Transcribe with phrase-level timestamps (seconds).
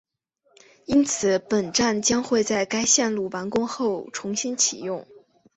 [0.85, 5.05] 因此本站将会在该线路完工后重新启用